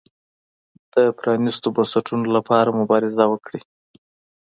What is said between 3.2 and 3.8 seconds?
وکړي.